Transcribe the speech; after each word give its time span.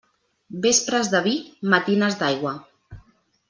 Vespres 0.63 1.11
de 1.11 1.21
vi, 1.29 1.35
matines 1.75 2.21
d'aigua. 2.23 2.59